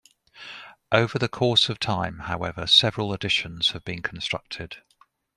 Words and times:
Over 0.91 1.19
the 1.19 1.27
course 1.29 1.69
of 1.69 1.77
time, 1.79 2.21
however, 2.21 2.65
several 2.65 3.13
additions 3.13 3.73
have 3.73 3.85
been 3.85 4.01
constructed. 4.01 4.77